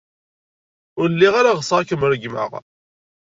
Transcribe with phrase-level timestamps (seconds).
[0.99, 2.51] Ur lliɣ ara ɣseɣ ad kem-regmeɣ.